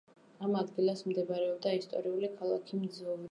ამ 0.45 0.55
ადგილას 0.61 1.03
მდებარეობდა 1.11 1.75
ისტორიული 1.81 2.31
ქალაქი 2.41 2.81
მძოვრეთი. 2.83 3.19